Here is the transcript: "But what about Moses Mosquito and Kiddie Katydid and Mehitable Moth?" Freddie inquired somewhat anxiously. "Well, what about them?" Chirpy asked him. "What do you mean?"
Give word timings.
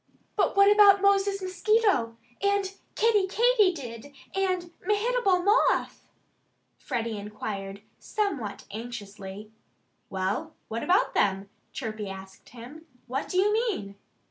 "But 0.35 0.57
what 0.57 0.71
about 0.71 1.03
Moses 1.03 1.43
Mosquito 1.43 2.17
and 2.41 2.73
Kiddie 2.95 3.27
Katydid 3.27 4.11
and 4.33 4.73
Mehitable 4.81 5.43
Moth?" 5.43 6.07
Freddie 6.79 7.19
inquired 7.19 7.83
somewhat 7.99 8.65
anxiously. 8.71 9.51
"Well, 10.09 10.55
what 10.69 10.81
about 10.81 11.13
them?" 11.13 11.49
Chirpy 11.71 12.09
asked 12.09 12.49
him. 12.49 12.87
"What 13.05 13.29
do 13.29 13.37
you 13.37 13.53
mean?" 13.53 13.93